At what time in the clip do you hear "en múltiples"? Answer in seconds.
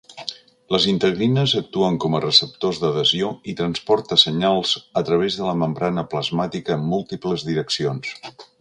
6.81-7.49